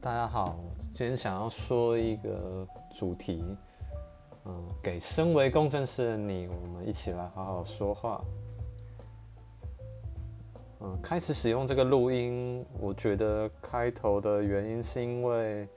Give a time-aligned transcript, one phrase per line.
[0.00, 0.56] 大家好，
[0.92, 2.66] 今天想要说一个
[2.98, 3.44] 主题，
[4.44, 8.22] 嗯，给身为工程师的你，我们一起来好好说话。
[10.80, 15.68] 嗯，开始使用这个录音，我觉得开头的原因是因为，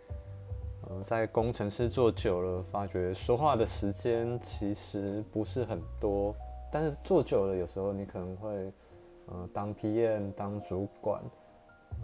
[0.89, 6.33] 嗯，在工程师做久了，发觉说话的时间其实不是很多，
[6.71, 8.73] 但是做久了，有时候你可能会，
[9.31, 11.21] 嗯，当 PM 当主管。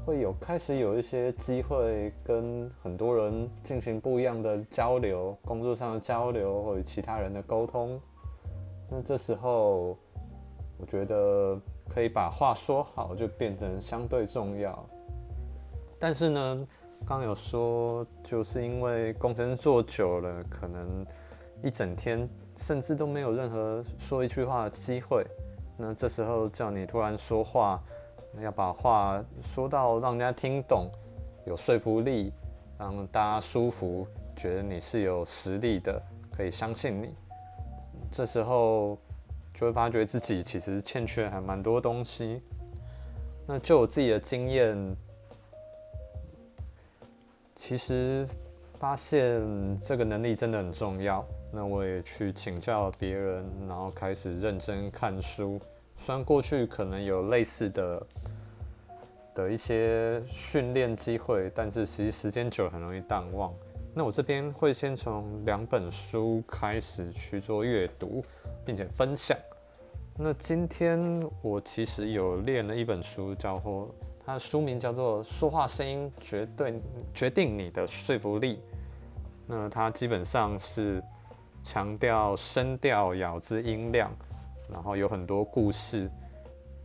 [0.05, 7.97] 会有开始有一些机会跟很多人进行不一样的交流，工作上的交流或者其他人的沟通。
[8.89, 9.97] 那这时候，
[10.77, 11.57] 我觉得
[11.87, 14.85] 可以把话说好，就变成相对重要。
[15.97, 16.67] 但是呢，
[17.07, 21.05] 刚有说，就是因为工程做久了，可能
[21.63, 22.27] 一整天
[22.57, 25.25] 甚至都没有任何说一句话的机会。
[25.77, 27.81] 那这时候叫你突然说话。
[28.41, 30.89] 要把话说到让人家听懂，
[31.45, 32.33] 有说服力，
[32.77, 36.01] 让大家舒服，觉得你是有实力的，
[36.35, 37.13] 可以相信你。
[38.11, 38.97] 这时候
[39.53, 42.41] 就会发觉自己其实欠缺还蛮多东西。
[43.45, 44.95] 那就我自己的经验，
[47.55, 48.27] 其实
[48.79, 49.41] 发现
[49.79, 51.25] 这个能力真的很重要。
[51.51, 55.59] 那我也去请教别人，然后开始认真看书。
[56.05, 58.07] 虽然过去可能有类似的
[59.33, 63.53] 的一些训练机会，但是其实时间久很容易淡忘。
[63.93, 68.21] 那我这边会先从两本书开始去做阅读，
[68.65, 69.37] 并且分享。
[70.17, 70.99] 那今天
[71.41, 73.89] 我其实有练了一本书，叫做
[74.25, 76.77] 它的书名叫做《说话声音绝对
[77.13, 78.55] 决定你的说服力》。
[79.47, 81.01] 那它基本上是
[81.61, 84.11] 强调声调、咬字、音量。
[84.73, 86.09] 然后有很多故事，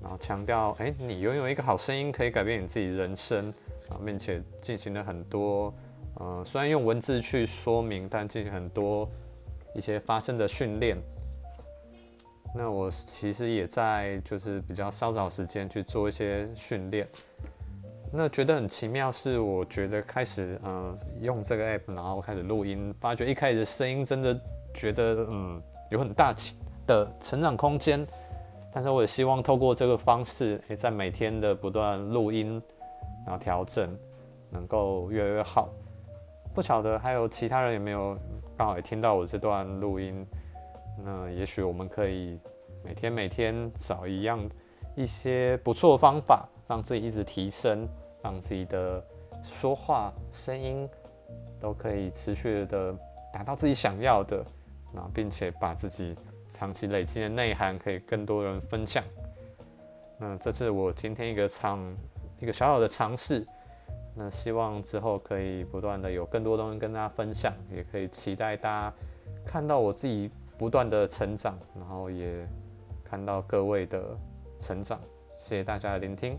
[0.00, 3.48] 然后强调，哎，你拥有一个好声音可以改变你自己人生
[3.89, 5.75] 啊，并且进行了很多，
[6.17, 9.08] 呃，虽然用文字去说明，但进行很多
[9.75, 10.98] 一些发声的训练。
[12.55, 17.07] 那我其实也在就是比较稍早时间去做一些训练。
[18.11, 24.40] 那觉得很奇妙是，我觉得开始嗯用这个 app，然后开始录音，发觉一开始声音真的
[24.74, 26.57] 觉得嗯有很大起。
[26.89, 28.05] 的成长空间，
[28.73, 32.61] 但是我也希望透过这个方式，也在每天的不断录音，
[33.27, 33.95] 然后调整，
[34.51, 35.69] 能够越来越好。
[36.55, 38.19] 不晓得还有其他人有没有
[38.57, 40.27] 刚好也听到我这段录音？
[41.05, 42.41] 那也许我们可以
[42.83, 44.41] 每天每天找一样
[44.97, 47.87] 一些不错的方法，让自己一直提升，
[48.23, 49.05] 让自己的
[49.43, 50.89] 说话声音
[51.61, 52.97] 都可以持续的
[53.31, 54.43] 达到自己想要的，
[54.91, 56.17] 那并且把自己。
[56.48, 59.05] 长期累积的内涵可以更多人分享。
[60.19, 61.97] 那这是我今天一个尝
[62.41, 63.47] 一个小小的尝试。
[64.14, 68.92] 那希望之后可以不断的有更多东西跟大家分享，也可以期待大家
[69.47, 72.45] 看到我自己不断的成长，然后也
[73.05, 74.03] 看到各位的
[74.58, 75.01] 成长。
[75.33, 76.37] 谢谢大家的聆听。